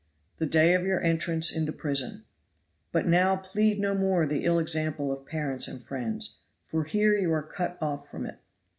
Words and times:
The 0.39 0.47
day 0.47 0.73
of 0.73 0.83
your 0.83 0.99
entrance 1.03 1.55
into 1.55 1.71
prison. 1.71 2.25
But 2.91 3.05
now 3.05 3.35
plead 3.35 3.79
no 3.79 3.93
more 3.93 4.25
the 4.25 4.45
ill 4.45 4.57
example 4.57 5.11
of 5.11 5.27
parents 5.27 5.67
and 5.67 5.79
friends, 5.79 6.39
for 6.65 6.85
here 6.85 7.15
you 7.15 7.31
are 7.33 7.43
cut 7.43 7.77
off 7.79 8.09
from 8.09 8.25
it. 8.25 8.39